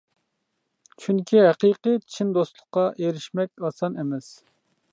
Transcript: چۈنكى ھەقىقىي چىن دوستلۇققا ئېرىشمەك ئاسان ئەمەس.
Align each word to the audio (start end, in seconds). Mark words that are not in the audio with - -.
چۈنكى 1.03 1.43
ھەقىقىي 1.47 1.99
چىن 2.15 2.31
دوستلۇققا 2.37 2.87
ئېرىشمەك 3.03 3.67
ئاسان 3.69 4.01
ئەمەس. 4.01 4.35